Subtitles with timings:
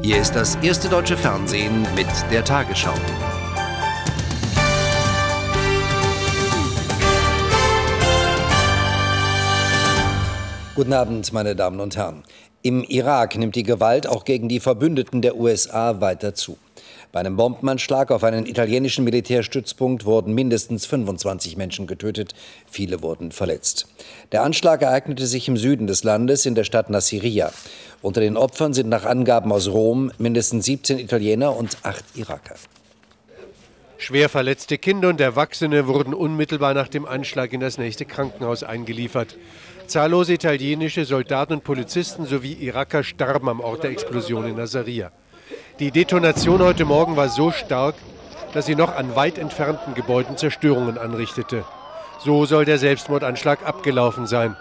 [0.00, 2.94] Hier ist das erste deutsche Fernsehen mit der Tagesschau.
[10.76, 12.22] Guten Abend, meine Damen und Herren.
[12.62, 16.58] Im Irak nimmt die Gewalt auch gegen die Verbündeten der USA weiter zu.
[17.10, 22.34] Bei einem Bombenanschlag auf einen italienischen Militärstützpunkt wurden mindestens 25 Menschen getötet,
[22.70, 23.86] viele wurden verletzt.
[24.30, 27.50] Der Anschlag ereignete sich im Süden des Landes in der Stadt Nasiriyah.
[28.00, 32.54] Unter den Opfern sind nach Angaben aus Rom mindestens 17 Italiener und 8 Iraker.
[34.00, 39.36] Schwer verletzte Kinder und Erwachsene wurden unmittelbar nach dem Anschlag in das nächste Krankenhaus eingeliefert.
[39.88, 45.10] Zahllose italienische Soldaten und Polizisten sowie Iraker starben am Ort der Explosion in Nasiriyah.
[45.80, 47.96] Die Detonation heute Morgen war so stark,
[48.54, 51.64] dass sie noch an weit entfernten Gebäuden Zerstörungen anrichtete.
[52.24, 54.56] So soll der Selbstmordanschlag abgelaufen sein.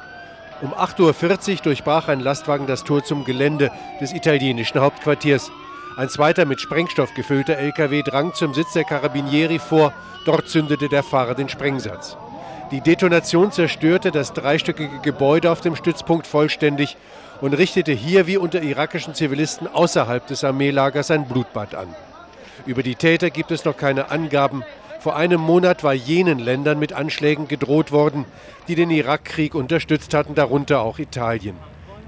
[0.59, 3.71] Um 8.40 Uhr durchbrach ein Lastwagen das Tor zum Gelände
[4.01, 5.51] des italienischen Hauptquartiers.
[5.97, 9.93] Ein zweiter mit Sprengstoff gefüllter LKW drang zum Sitz der Carabinieri vor.
[10.25, 12.17] Dort zündete der Fahrer den Sprengsatz.
[12.71, 16.97] Die Detonation zerstörte das dreistöckige Gebäude auf dem Stützpunkt vollständig
[17.39, 21.93] und richtete hier wie unter irakischen Zivilisten außerhalb des Armeelagers ein Blutbad an.
[22.65, 24.63] Über die Täter gibt es noch keine Angaben.
[25.07, 28.25] Vor einem Monat war jenen Ländern mit Anschlägen gedroht worden,
[28.67, 31.55] die den Irakkrieg unterstützt hatten, darunter auch Italien.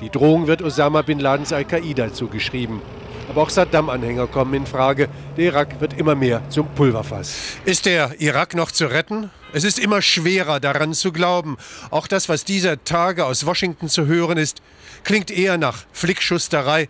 [0.01, 2.81] Die Drohung wird Osama bin Ladens Al-Qaida zugeschrieben.
[3.29, 5.07] Aber auch Saddam-Anhänger kommen in Frage.
[5.37, 7.37] Der Irak wird immer mehr zum Pulverfass.
[7.63, 9.31] Ist der Irak noch zu retten?
[9.53, 11.55] Es ist immer schwerer daran zu glauben.
[11.91, 14.61] Auch das, was dieser Tage aus Washington zu hören ist,
[15.05, 16.89] klingt eher nach Flickschusterei,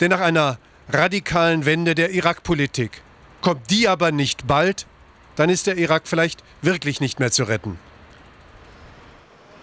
[0.00, 0.56] denn nach einer
[0.88, 3.02] radikalen Wende der Irak-Politik.
[3.42, 4.86] Kommt die aber nicht bald,
[5.36, 7.78] dann ist der Irak vielleicht wirklich nicht mehr zu retten.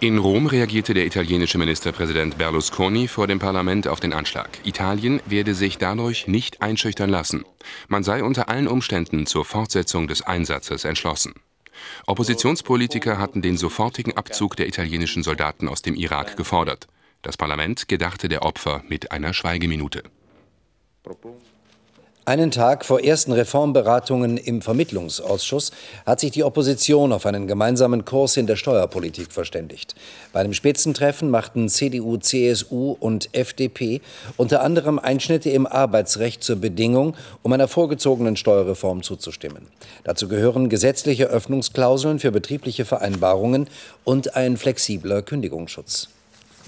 [0.00, 4.48] In Rom reagierte der italienische Ministerpräsident Berlusconi vor dem Parlament auf den Anschlag.
[4.64, 7.44] Italien werde sich dadurch nicht einschüchtern lassen.
[7.88, 11.34] Man sei unter allen Umständen zur Fortsetzung des Einsatzes entschlossen.
[12.06, 16.86] Oppositionspolitiker hatten den sofortigen Abzug der italienischen Soldaten aus dem Irak gefordert.
[17.22, 20.04] Das Parlament gedachte der Opfer mit einer Schweigeminute.
[22.28, 25.70] Einen Tag vor ersten Reformberatungen im Vermittlungsausschuss
[26.04, 29.94] hat sich die Opposition auf einen gemeinsamen Kurs in der Steuerpolitik verständigt.
[30.34, 34.02] Bei einem Spitzentreffen machten CDU, CSU und FDP
[34.36, 39.62] unter anderem Einschnitte im Arbeitsrecht zur Bedingung, um einer vorgezogenen Steuerreform zuzustimmen.
[40.04, 43.68] Dazu gehören gesetzliche Öffnungsklauseln für betriebliche Vereinbarungen
[44.04, 46.08] und ein flexibler Kündigungsschutz.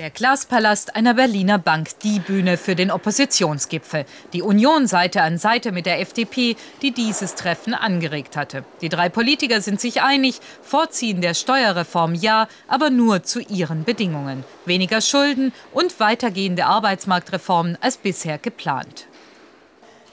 [0.00, 4.06] Der Glaspalast einer Berliner Bank, die Bühne für den Oppositionsgipfel.
[4.33, 8.65] Die Union Seite an Seite mit der FDP, die dieses Treffen angeregt hatte.
[8.81, 14.43] Die drei Politiker sind sich einig, Vorziehen der Steuerreform ja, aber nur zu ihren Bedingungen.
[14.65, 19.06] Weniger Schulden und weitergehende Arbeitsmarktreformen als bisher geplant.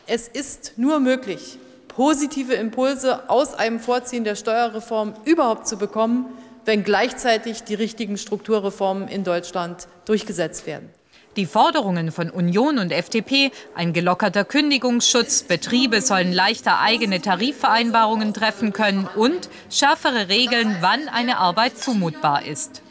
[0.05, 6.25] Es ist nur möglich, positive Impulse aus einem Vorziehen der Steuerreform überhaupt zu bekommen,
[6.67, 10.89] wenn gleichzeitig die richtigen Strukturreformen in Deutschland durchgesetzt werden.
[11.37, 18.73] Die Forderungen von Union und FDP, ein gelockerter Kündigungsschutz, Betriebe sollen leichter eigene Tarifvereinbarungen treffen
[18.73, 22.81] können und schärfere Regeln, wann eine Arbeit zumutbar ist.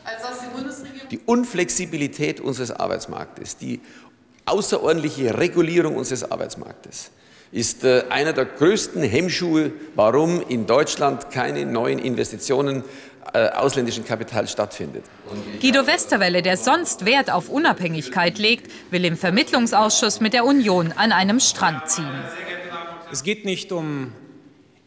[1.10, 3.80] Die Unflexibilität unseres Arbeitsmarktes, die
[4.46, 7.10] außerordentliche Regulierung unseres Arbeitsmarktes
[7.52, 12.84] ist äh, einer der größten Hemmschuhe, warum in Deutschland keine neuen Investitionen
[13.32, 15.04] äh, ausländischen Kapital stattfindet.
[15.60, 21.12] Guido Westerwelle, der sonst Wert auf Unabhängigkeit legt, will im Vermittlungsausschuss mit der Union an
[21.12, 22.24] einem Strang ziehen.
[23.10, 24.12] Es geht nicht um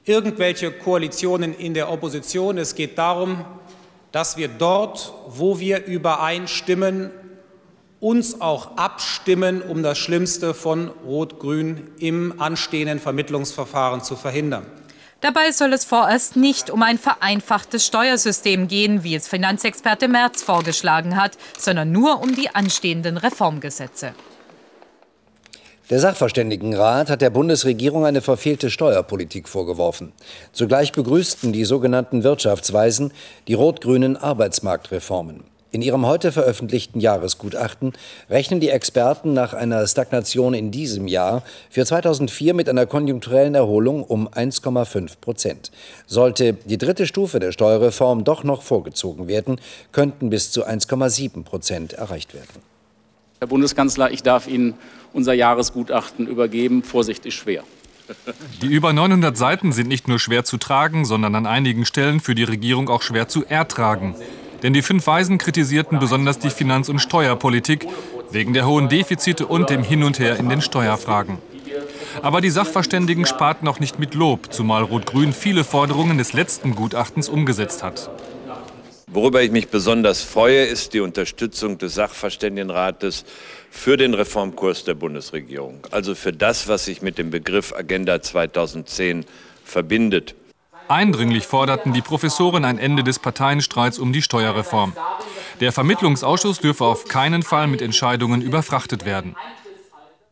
[0.05, 2.57] irgendwelche Koalitionen in der Opposition.
[2.57, 3.45] Es geht darum,
[4.11, 7.11] dass wir dort, wo wir übereinstimmen,
[7.99, 14.65] uns auch abstimmen, um das Schlimmste von Rot-Grün im anstehenden Vermittlungsverfahren zu verhindern.
[15.21, 21.17] Dabei soll es vorerst nicht um ein vereinfachtes Steuersystem gehen, wie es Finanzexperte Merz vorgeschlagen
[21.17, 24.13] hat, sondern nur um die anstehenden Reformgesetze.
[25.89, 30.13] Der Sachverständigenrat hat der Bundesregierung eine verfehlte Steuerpolitik vorgeworfen.
[30.53, 33.11] Zugleich begrüßten die sogenannten Wirtschaftsweisen
[33.47, 35.43] die rot-grünen Arbeitsmarktreformen.
[35.71, 37.93] In ihrem heute veröffentlichten Jahresgutachten
[38.27, 44.03] rechnen die Experten nach einer Stagnation in diesem Jahr für 2004 mit einer konjunkturellen Erholung
[44.03, 45.71] um 1,5 Prozent.
[46.07, 49.61] Sollte die dritte Stufe der Steuerreform doch noch vorgezogen werden,
[49.91, 52.63] könnten bis zu 1,7 Prozent erreicht werden.
[53.37, 54.73] Herr Bundeskanzler, ich darf Ihnen
[55.13, 56.81] unser Jahresgutachten übergeben.
[56.81, 57.63] Vorsicht ist schwer.
[58.63, 62.33] Die über 900 Seiten sind nicht nur schwer zu tragen, sondern an einigen Stellen für
[62.33, 64.15] die Regierung auch schwer zu ertragen.
[64.63, 67.87] Denn die fünf Weisen kritisierten besonders die Finanz- und Steuerpolitik
[68.31, 71.37] wegen der hohen Defizite und dem Hin und Her in den Steuerfragen.
[72.21, 77.29] Aber die Sachverständigen sparten noch nicht mit Lob, zumal Rot-Grün viele Forderungen des letzten Gutachtens
[77.29, 78.09] umgesetzt hat.
[79.11, 83.25] Worüber ich mich besonders freue, ist die Unterstützung des Sachverständigenrates
[83.71, 89.25] für den Reformkurs der Bundesregierung, also für das, was sich mit dem Begriff Agenda 2010
[89.63, 90.35] verbindet.
[90.89, 94.93] Eindringlich forderten die Professoren ein Ende des Parteienstreits um die Steuerreform.
[95.59, 99.35] Der Vermittlungsausschuss dürfe auf keinen Fall mit Entscheidungen überfrachtet werden.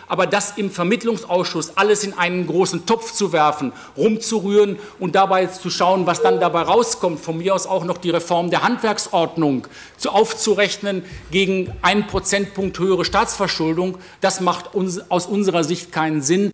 [0.07, 5.69] Aber das im Vermittlungsausschuss alles in einen großen Topf zu werfen, rumzurühren und dabei zu
[5.69, 9.67] schauen, was dann dabei rauskommt, von mir aus auch noch die Reform der Handwerksordnung
[9.97, 16.51] zu aufzurechnen gegen einen Prozentpunkt höhere Staatsverschuldung, das macht uns, aus unserer Sicht keinen Sinn.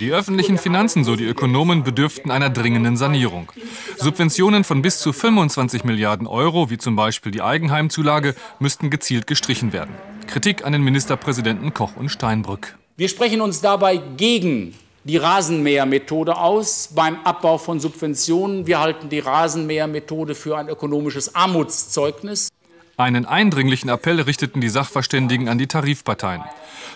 [0.00, 3.50] Die öffentlichen Finanzen, so die Ökonomen, bedürften einer dringenden Sanierung.
[3.96, 9.72] Subventionen von bis zu 25 Milliarden Euro, wie zum Beispiel die Eigenheimzulage, müssten gezielt gestrichen
[9.72, 9.94] werden.
[10.28, 12.76] Kritik an den Ministerpräsidenten Koch und Steinbrück.
[12.96, 18.66] Wir sprechen uns dabei gegen die Rasenmähermethode aus beim Abbau von Subventionen.
[18.66, 22.50] Wir halten die Rasenmähermethode für ein ökonomisches Armutszeugnis.
[22.98, 26.42] Einen eindringlichen Appell richteten die Sachverständigen an die Tarifparteien.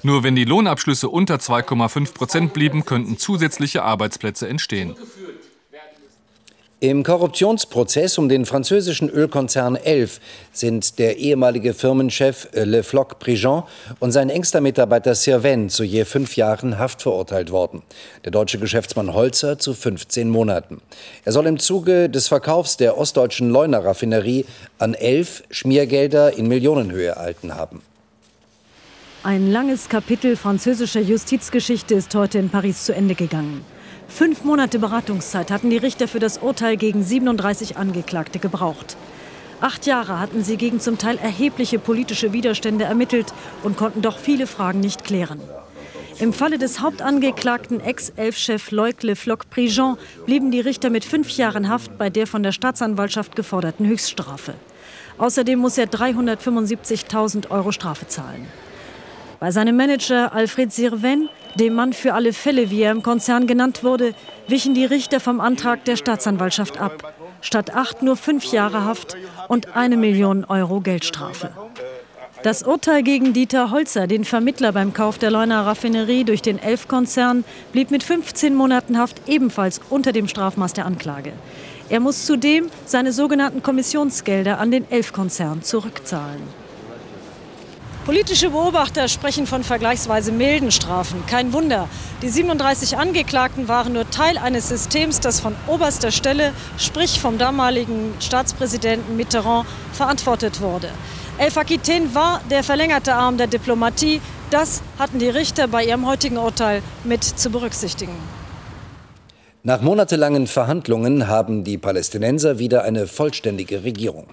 [0.02, 4.96] Nur wenn die Lohnabschlüsse unter 2,5 Prozent blieben, könnten zusätzliche Arbeitsplätze entstehen.
[6.82, 10.18] Im Korruptionsprozess um den französischen Ölkonzern Elf
[10.50, 13.64] sind der ehemalige Firmenchef Le Floch Prigent
[13.98, 17.82] und sein engster Mitarbeiter Sirven zu je fünf Jahren Haft verurteilt worden.
[18.24, 20.80] Der deutsche Geschäftsmann Holzer zu 15 Monaten.
[21.26, 24.46] Er soll im Zuge des Verkaufs der ostdeutschen Leuner Raffinerie
[24.78, 27.82] an Elf Schmiergelder in Millionenhöhe erhalten haben.
[29.22, 33.66] Ein langes Kapitel französischer Justizgeschichte ist heute in Paris zu Ende gegangen.
[34.10, 38.96] Fünf Monate Beratungszeit hatten die Richter für das Urteil gegen 37 Angeklagte gebraucht.
[39.60, 44.46] Acht Jahre hatten sie gegen zum Teil erhebliche politische Widerstände ermittelt und konnten doch viele
[44.46, 45.40] Fragen nicht klären.
[46.18, 49.96] Im Falle des Hauptangeklagten Ex-Elf-Chef Loic Le Floch-Prigent
[50.26, 54.54] blieben die Richter mit fünf Jahren Haft bei der von der Staatsanwaltschaft geforderten Höchststrafe.
[55.16, 58.46] Außerdem muss er 375.000 Euro Strafe zahlen.
[59.38, 63.82] Bei seinem Manager Alfred Sirven, dem Mann für alle Fälle, wie er im Konzern genannt
[63.84, 64.14] wurde,
[64.48, 67.14] wichen die Richter vom Antrag der Staatsanwaltschaft ab.
[67.40, 69.16] Statt acht nur fünf Jahre Haft
[69.48, 71.50] und eine Million Euro Geldstrafe.
[72.42, 77.44] Das Urteil gegen Dieter Holzer, den Vermittler beim Kauf der Leuner Raffinerie durch den Elf-Konzern,
[77.72, 81.32] blieb mit 15 Monaten Haft ebenfalls unter dem Strafmaß der Anklage.
[81.90, 86.40] Er muss zudem seine sogenannten Kommissionsgelder an den Elf-Konzern zurückzahlen.
[88.06, 91.22] Politische Beobachter sprechen von vergleichsweise milden Strafen.
[91.26, 91.86] Kein Wunder.
[92.22, 98.14] Die 37 Angeklagten waren nur Teil eines Systems, das von oberster Stelle, sprich vom damaligen
[98.18, 100.88] Staatspräsidenten Mitterrand, verantwortet wurde.
[101.36, 104.22] El Aquitaine war der verlängerte Arm der Diplomatie.
[104.50, 108.16] Das hatten die Richter bei ihrem heutigen Urteil mit zu berücksichtigen.
[109.62, 114.28] Nach monatelangen Verhandlungen haben die Palästinenser wieder eine vollständige Regierung.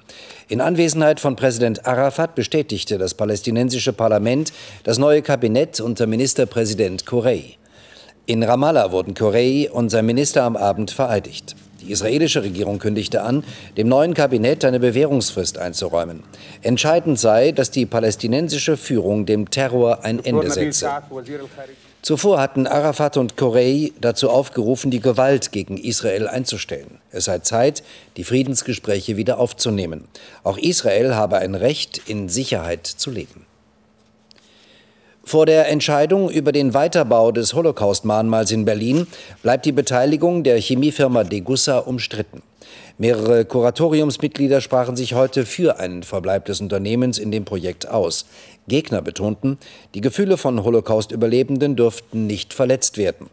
[0.47, 4.53] In Anwesenheit von Präsident Arafat bestätigte das palästinensische Parlament
[4.85, 7.57] das neue Kabinett unter Ministerpräsident Corey.
[8.25, 11.57] In Ramallah wurden Corey und sein Minister am Abend vereidigt.
[11.81, 13.43] Die israelische Regierung kündigte an,
[13.75, 16.23] dem neuen Kabinett eine Bewährungsfrist einzuräumen.
[16.61, 20.89] Entscheidend sei, dass die palästinensische Führung dem Terror ein Ende setze.
[22.07, 27.01] Zuvor hatten Arafat und Corey dazu aufgerufen, die Gewalt gegen Israel einzustellen.
[27.11, 27.83] Es sei Zeit,
[28.15, 30.07] die Friedensgespräche wieder aufzunehmen.
[30.45, 33.45] Auch Israel habe ein Recht, in Sicherheit zu leben.
[35.27, 39.07] Vor der Entscheidung über den Weiterbau des Holocaust-Mahnmals in Berlin
[39.43, 42.41] bleibt die Beteiligung der Chemiefirma Degussa umstritten.
[42.97, 48.25] Mehrere Kuratoriumsmitglieder sprachen sich heute für einen Verbleib des Unternehmens in dem Projekt aus.
[48.69, 49.57] Gegner betonten,
[49.95, 53.29] die Gefühle von Holocaust-Überlebenden dürften nicht verletzt werden.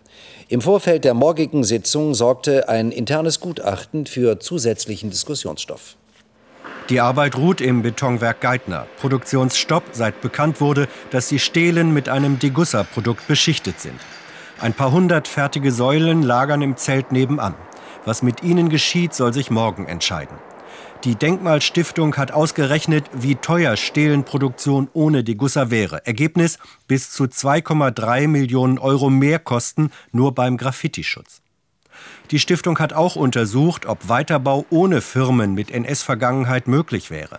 [0.48, 5.94] Im Vorfeld der morgigen Sitzung sorgte ein internes Gutachten für zusätzlichen Diskussionsstoff.
[6.91, 8.87] Die Arbeit ruht im Betonwerk Geithner.
[9.00, 13.99] Produktionsstopp, seit bekannt wurde, dass die Stelen mit einem Degussa-Produkt beschichtet sind.
[14.61, 17.55] Ein paar hundert fertige Säulen lagern im Zelt nebenan.
[18.05, 20.37] Was mit ihnen geschieht, soll sich morgen entscheiden.
[21.05, 26.07] Die Denkmalstiftung hat ausgerechnet, wie teuer Stehlenproduktion ohne Degussa wäre.
[26.07, 31.43] Ergebnis bis zu 2,3 Millionen Euro Mehrkosten nur beim Graffitischutz.
[32.31, 37.38] Die Stiftung hat auch untersucht, ob Weiterbau ohne Firmen mit NS-Vergangenheit möglich wäre.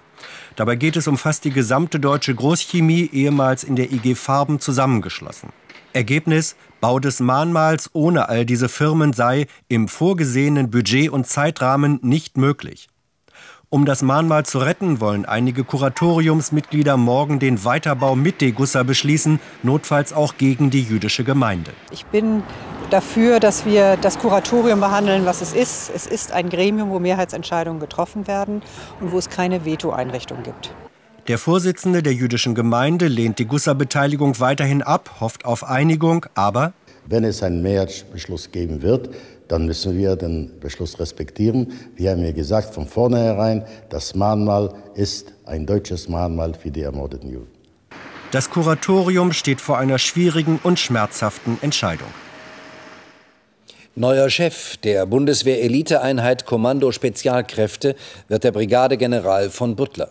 [0.56, 5.50] Dabei geht es um fast die gesamte deutsche Großchemie, ehemals in der IG Farben zusammengeschlossen.
[5.94, 12.38] Ergebnis, Bau des Mahnmals ohne all diese Firmen sei im vorgesehenen Budget und Zeitrahmen nicht
[12.38, 12.90] möglich.
[13.70, 20.14] Um das Mahnmal zu retten, wollen einige Kuratoriumsmitglieder morgen den Weiterbau mit Degussa beschließen, notfalls
[20.14, 21.72] auch gegen die jüdische Gemeinde.
[21.92, 22.44] Ich bin
[22.90, 25.92] dafür, dass wir das Kuratorium behandeln, was es ist.
[25.94, 28.62] Es ist ein Gremium, wo Mehrheitsentscheidungen getroffen werden
[29.00, 30.74] und wo es keine Veto-Einrichtung gibt.
[31.28, 36.74] Der Vorsitzende der jüdischen Gemeinde lehnt die Gusser-Beteiligung weiterhin ab, hofft auf Einigung, aber
[37.08, 39.10] wenn es einen Mehrheitsbeschluss geben wird,
[39.48, 41.72] dann müssen wir den Beschluss respektieren.
[41.96, 47.32] Wir haben ja gesagt von vornherein, das Mahnmal ist ein deutsches Mahnmal für die ermordeten
[47.32, 47.48] Juden.
[48.32, 52.10] Das Kuratorium steht vor einer schwierigen und schmerzhaften Entscheidung.
[53.98, 57.96] Neuer Chef der Bundeswehr-Eliteeinheit Kommando Spezialkräfte
[58.28, 60.10] wird der Brigadegeneral von Butler.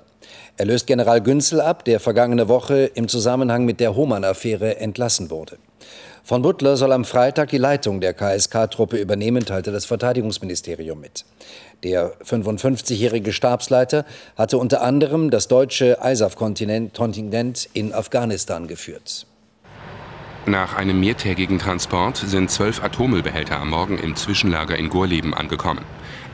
[0.57, 5.59] Er löst General Günzel ab, der vergangene Woche im Zusammenhang mit der Hohmann-Affäre entlassen wurde.
[6.23, 11.26] Von Butler soll am Freitag die Leitung der KSK-Truppe übernehmen, teilte das Verteidigungsministerium mit.
[11.83, 19.26] Der 55-jährige Stabsleiter hatte unter anderem das deutsche ISAF-Kontingent in Afghanistan geführt.
[20.46, 25.82] Nach einem mehrtägigen Transport sind zwölf Atommüllbehälter am Morgen im Zwischenlager in Gorleben angekommen.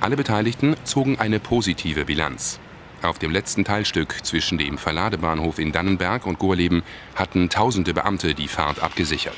[0.01, 2.59] Alle Beteiligten zogen eine positive Bilanz.
[3.03, 6.83] Auf dem letzten Teilstück zwischen dem Verladebahnhof in Dannenberg und Gorleben
[7.15, 9.37] hatten tausende Beamte die Fahrt abgesichert.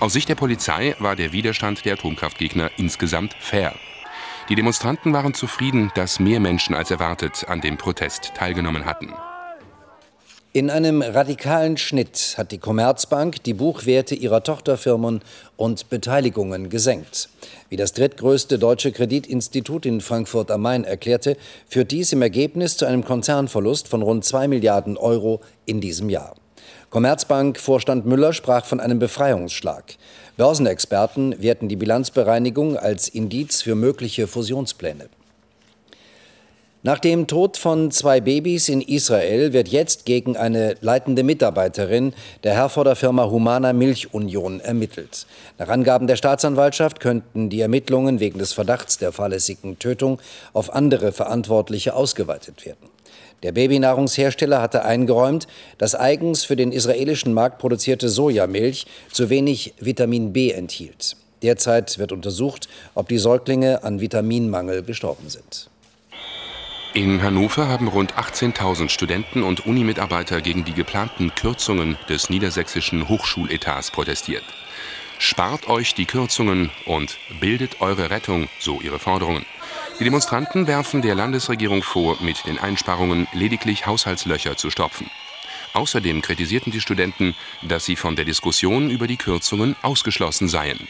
[0.00, 3.74] Aus Sicht der Polizei war der Widerstand der Atomkraftgegner insgesamt fair.
[4.48, 9.12] Die Demonstranten waren zufrieden, dass mehr Menschen als erwartet an dem Protest teilgenommen hatten.
[10.54, 15.20] In einem radikalen Schnitt hat die Commerzbank die Buchwerte ihrer Tochterfirmen
[15.58, 17.28] und Beteiligungen gesenkt.
[17.68, 21.36] Wie das drittgrößte deutsche Kreditinstitut in Frankfurt am Main erklärte,
[21.68, 26.34] führt dies im Ergebnis zu einem Konzernverlust von rund 2 Milliarden Euro in diesem Jahr.
[26.88, 29.96] Commerzbank-Vorstand Müller sprach von einem Befreiungsschlag.
[30.38, 35.10] Börsenexperten werten die Bilanzbereinigung als Indiz für mögliche Fusionspläne.
[36.84, 42.54] Nach dem Tod von zwei Babys in Israel wird jetzt gegen eine leitende Mitarbeiterin der
[42.54, 45.26] Herforder Firma Humana Milchunion ermittelt.
[45.58, 50.20] Nach Angaben der Staatsanwaltschaft könnten die Ermittlungen wegen des Verdachts der fahrlässigen Tötung
[50.52, 52.88] auf andere Verantwortliche ausgeweitet werden.
[53.42, 60.32] Der Babynahrungshersteller hatte eingeräumt, dass eigens für den israelischen Markt produzierte Sojamilch zu wenig Vitamin
[60.32, 61.16] B enthielt.
[61.42, 65.70] Derzeit wird untersucht, ob die Säuglinge an Vitaminmangel gestorben sind.
[66.94, 73.90] In Hannover haben rund 18.000 Studenten und Unimitarbeiter gegen die geplanten Kürzungen des niedersächsischen Hochschuletats
[73.90, 74.44] protestiert.
[75.18, 79.44] Spart euch die Kürzungen und bildet eure Rettung, so ihre Forderungen.
[80.00, 85.10] Die Demonstranten werfen der Landesregierung vor, mit den Einsparungen lediglich Haushaltslöcher zu stopfen.
[85.74, 90.88] Außerdem kritisierten die Studenten, dass sie von der Diskussion über die Kürzungen ausgeschlossen seien.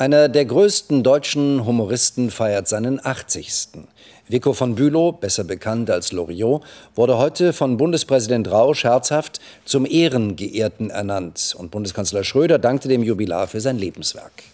[0.00, 3.80] Einer der größten deutschen Humoristen feiert seinen 80.
[4.28, 6.62] Vico von Bülow, besser bekannt als Loriot,
[6.94, 11.56] wurde heute von Bundespräsident Rausch herzhaft zum Ehrengeehrten ernannt.
[11.58, 14.44] Und Bundeskanzler Schröder dankte dem Jubilar für sein Lebenswerk.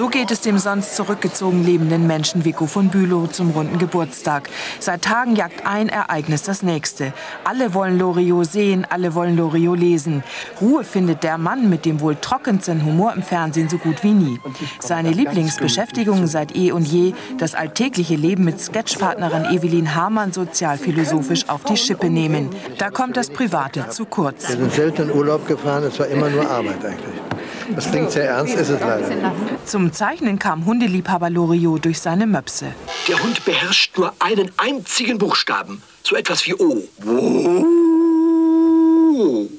[0.00, 4.48] So geht es dem sonst zurückgezogen lebenden Menschen Vico von Bülow zum runden Geburtstag.
[4.78, 7.12] Seit Tagen jagt ein Ereignis das nächste.
[7.44, 10.24] Alle wollen Loriot sehen, alle wollen Loriot lesen.
[10.58, 14.40] Ruhe findet der Mann mit dem wohl trockensten Humor im Fernsehen so gut wie nie.
[14.78, 21.64] Seine Lieblingsbeschäftigung seit eh und je das alltägliche Leben mit Sketchpartnerin Evelyn Hamann sozialphilosophisch auf
[21.64, 22.48] die Schippe nehmen.
[22.78, 24.48] Da kommt das Private zu kurz.
[24.48, 27.29] Wir sind selten in Urlaub gefahren, es war immer nur Arbeit eigentlich.
[27.74, 29.32] Das klingt sehr ernst, ist es leider.
[29.64, 32.72] Zum Zeichnen kam Hundeliebhaber Loriot durch seine Möpse.
[33.08, 35.82] Der Hund beherrscht nur einen einzigen Buchstaben.
[36.02, 36.82] So etwas wie O.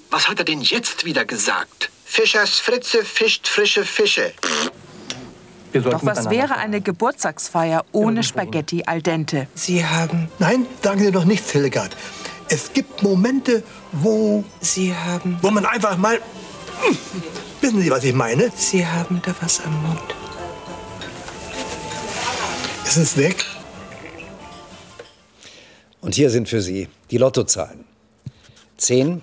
[0.10, 1.89] Was hat er denn jetzt wieder gesagt?
[2.06, 4.34] Fischers Fritze fischt frische Fische.
[5.74, 9.48] Doch was wäre eine Geburtstagsfeier ohne Spaghetti al dente?
[9.56, 10.30] Sie haben...
[10.39, 11.96] Nein, sagen Sie doch nichts, Hildegard.
[12.50, 13.63] Es gibt Momente,
[13.94, 14.44] wo...
[14.60, 15.38] Sie haben...
[15.41, 16.20] Wo man einfach mal...
[17.62, 18.51] Wissen Sie, was ich meine?
[18.56, 20.15] Sie haben da was am Mund.
[22.86, 23.46] Ist es weg?
[26.01, 27.86] Und hier sind für Sie die Lottozahlen.
[28.77, 29.22] 10,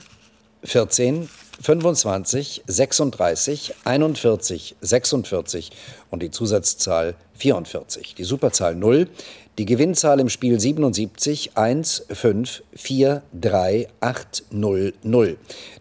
[0.62, 1.28] 14,
[1.61, 5.73] 25, 36, 41, 46
[6.11, 8.14] und die Zusatzzahl 44.
[8.14, 9.09] Die Superzahl 0,
[9.58, 15.36] die Gewinnzahl im Spiel 77 1 5 4 3 8 0 0.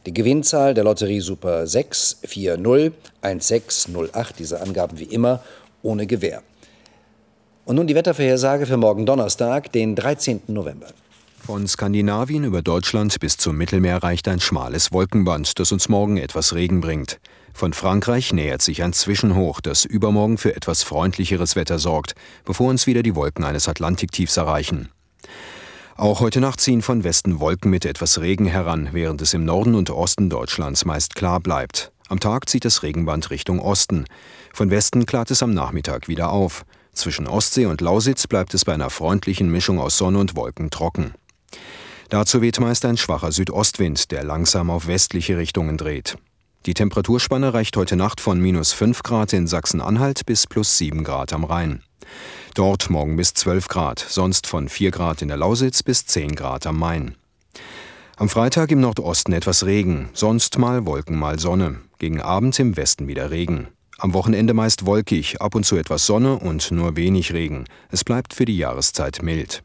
[0.07, 4.39] Die Gewinnzahl der Lotterie Super 6 4 0 1 6 0 8.
[4.39, 5.43] Diese Angaben wie immer
[5.83, 6.41] ohne Gewähr.
[7.65, 10.41] Und nun die Wettervorhersage für morgen Donnerstag, den 13.
[10.47, 10.87] November.
[11.37, 16.55] Von Skandinavien über Deutschland bis zum Mittelmeer reicht ein schmales Wolkenband, das uns morgen etwas
[16.55, 17.19] Regen bringt.
[17.57, 22.13] Von Frankreich nähert sich ein Zwischenhoch, das übermorgen für etwas freundlicheres Wetter sorgt,
[22.45, 24.89] bevor uns wieder die Wolken eines Atlantiktiefs erreichen.
[25.95, 29.73] Auch heute Nacht ziehen von Westen Wolken mit etwas Regen heran, während es im Norden
[29.73, 31.91] und Osten Deutschlands meist klar bleibt.
[32.09, 34.05] Am Tag zieht das Regenband Richtung Osten.
[34.53, 36.63] Von Westen klart es am Nachmittag wieder auf.
[36.93, 41.15] Zwischen Ostsee und Lausitz bleibt es bei einer freundlichen Mischung aus Sonne und Wolken trocken.
[42.09, 46.19] Dazu weht meist ein schwacher Südostwind, der langsam auf westliche Richtungen dreht.
[46.65, 51.31] Die Temperaturspanne reicht heute Nacht von minus 5 Grad in Sachsen-Anhalt bis plus 7 Grad
[51.31, 51.83] am Rhein.
[52.55, 56.65] Dort morgen bis 12 Grad, sonst von 4 Grad in der Lausitz bis 10 Grad
[56.65, 57.15] am Main.
[58.17, 61.81] Am Freitag im Nordosten etwas Regen, sonst mal Wolken, mal Sonne.
[61.99, 63.67] Gegen Abend im Westen wieder Regen.
[63.99, 67.65] Am Wochenende meist wolkig, ab und zu etwas Sonne und nur wenig Regen.
[67.89, 69.63] Es bleibt für die Jahreszeit mild.